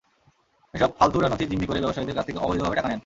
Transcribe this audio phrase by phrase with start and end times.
[0.73, 2.99] এসব ফালতুরা নথি জিম্মি করে ব্যবসায়ীদের কাছ থেকে অবৈধভাবে টাকা নেন।